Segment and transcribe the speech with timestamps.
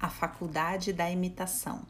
[0.00, 1.84] a faculdade da imitação.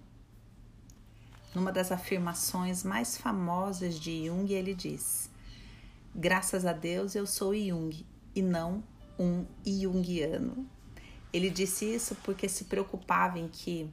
[1.55, 5.31] Numa das afirmações mais famosas de Jung, ele diz:
[6.15, 8.05] Graças a Deus eu sou Jung
[8.35, 8.83] e não
[9.19, 10.67] um Jungiano.
[11.33, 13.89] Ele disse isso porque se preocupava em que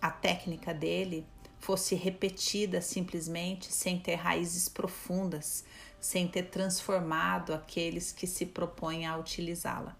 [0.00, 1.24] a técnica dele
[1.60, 5.64] fosse repetida simplesmente sem ter raízes profundas,
[6.00, 9.96] sem ter transformado aqueles que se propõem a utilizá-la.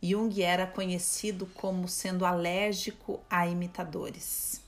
[0.00, 4.62] Jung era conhecido como sendo alérgico a imitadores.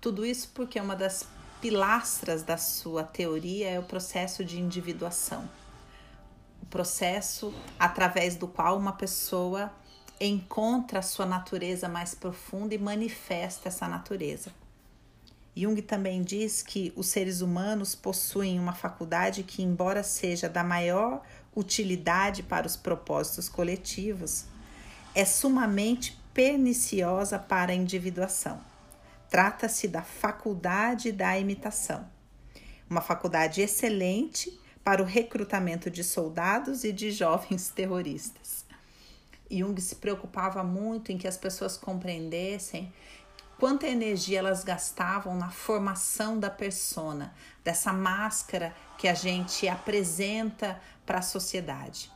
[0.00, 1.26] Tudo isso porque uma das
[1.60, 5.48] pilastras da sua teoria é o processo de individuação.
[6.60, 9.72] O processo através do qual uma pessoa
[10.20, 14.52] encontra a sua natureza mais profunda e manifesta essa natureza.
[15.56, 21.22] Jung também diz que os seres humanos possuem uma faculdade que, embora seja da maior
[21.54, 24.46] utilidade para os propósitos coletivos,
[25.14, 28.60] é sumamente perniciosa para a individuação.
[29.30, 32.08] Trata-se da faculdade da imitação,
[32.88, 38.64] uma faculdade excelente para o recrutamento de soldados e de jovens terroristas.
[39.50, 42.92] Jung se preocupava muito em que as pessoas compreendessem
[43.58, 51.18] quanta energia elas gastavam na formação da persona, dessa máscara que a gente apresenta para
[51.18, 52.13] a sociedade.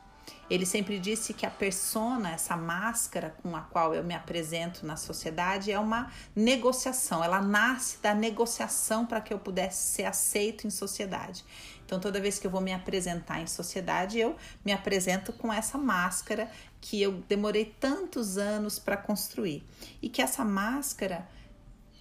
[0.51, 4.97] Ele sempre disse que a persona, essa máscara com a qual eu me apresento na
[4.97, 7.23] sociedade, é uma negociação.
[7.23, 11.45] Ela nasce da negociação para que eu pudesse ser aceito em sociedade.
[11.85, 15.79] Então, toda vez que eu vou me apresentar em sociedade, eu me apresento com essa
[15.79, 19.67] máscara que eu demorei tantos anos para construir.
[20.01, 21.29] E que essa máscara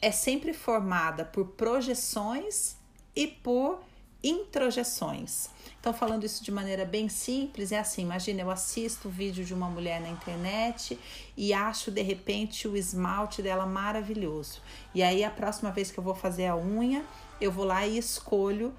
[0.02, 2.78] é sempre formada por projeções
[3.16, 3.82] e por
[4.24, 5.50] introjeções.
[5.80, 9.54] Então, falando isso de maneira bem simples, é assim: imagina, eu assisto o vídeo de
[9.54, 11.00] uma mulher na internet
[11.36, 14.62] e acho de repente o esmalte dela maravilhoso.
[14.94, 17.06] E aí, a próxima vez que eu vou fazer a unha,
[17.40, 18.74] eu vou lá e escolho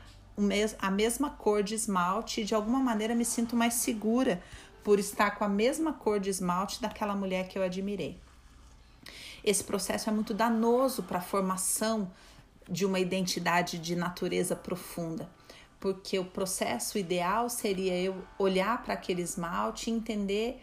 [0.78, 4.40] a mesma cor de esmalte e de alguma maneira me sinto mais segura
[4.84, 8.18] por estar com a mesma cor de esmalte daquela mulher que eu admirei.
[9.42, 12.10] Esse processo é muito danoso para a formação
[12.68, 15.28] de uma identidade de natureza profunda,
[15.80, 20.62] porque o processo ideal seria eu olhar para aquele esmalte e entender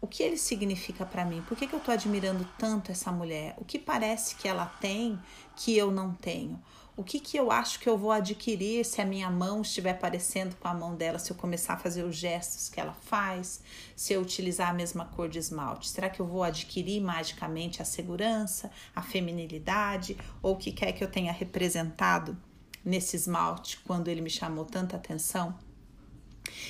[0.00, 3.54] o que ele significa para mim, por que, que eu estou admirando tanto essa mulher,
[3.56, 5.18] o que parece que ela tem
[5.56, 6.60] que eu não tenho,
[6.96, 10.54] o que, que eu acho que eu vou adquirir se a minha mão estiver parecendo
[10.56, 13.60] com a mão dela, se eu começar a fazer os gestos que ela faz,
[13.96, 15.88] se eu utilizar a mesma cor de esmalte?
[15.88, 21.02] Será que eu vou adquirir magicamente a segurança, a feminilidade ou o que quer que
[21.02, 22.36] eu tenha representado
[22.84, 25.58] nesse esmalte quando ele me chamou tanta atenção?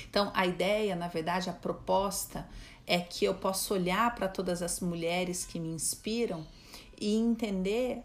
[0.09, 2.47] Então, a ideia, na verdade, a proposta
[2.87, 6.45] é que eu possa olhar para todas as mulheres que me inspiram
[6.99, 8.03] e entender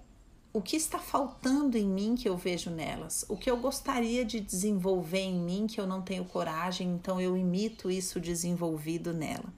[0.52, 4.40] o que está faltando em mim que eu vejo nelas, o que eu gostaria de
[4.40, 9.52] desenvolver em mim que eu não tenho coragem, então eu imito isso desenvolvido nela.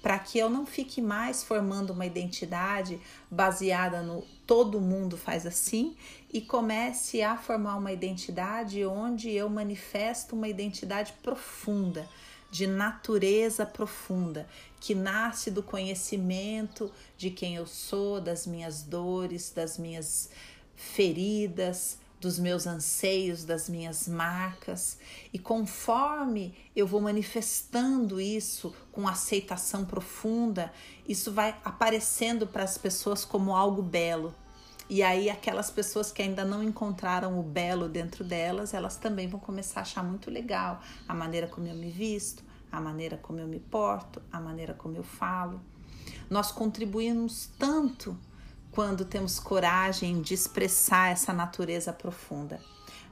[0.00, 2.98] Para que eu não fique mais formando uma identidade
[3.30, 5.94] baseada no todo mundo faz assim
[6.32, 12.08] e comece a formar uma identidade onde eu manifesto uma identidade profunda,
[12.50, 14.48] de natureza profunda,
[14.80, 20.30] que nasce do conhecimento de quem eu sou, das minhas dores, das minhas
[20.74, 24.98] feridas, dos meus anseios, das minhas marcas.
[25.32, 30.72] E conforme eu vou manifestando isso com aceitação profunda,
[31.08, 34.34] isso vai aparecendo para as pessoas como algo belo.
[34.90, 39.38] E aí, aquelas pessoas que ainda não encontraram o belo dentro delas, elas também vão
[39.38, 42.42] começar a achar muito legal a maneira como eu me visto,
[42.72, 45.60] a maneira como eu me porto, a maneira como eu falo.
[46.28, 48.18] Nós contribuímos tanto
[48.72, 52.60] quando temos coragem de expressar essa natureza profunda.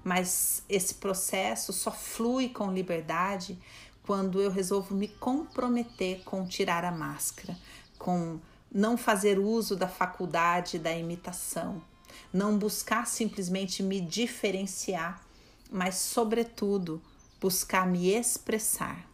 [0.03, 3.56] Mas esse processo só flui com liberdade
[4.03, 7.56] quando eu resolvo me comprometer com tirar a máscara,
[7.97, 8.41] com
[8.73, 11.82] não fazer uso da faculdade da imitação,
[12.32, 15.23] não buscar simplesmente me diferenciar,
[15.70, 17.00] mas, sobretudo,
[17.41, 19.07] buscar me expressar.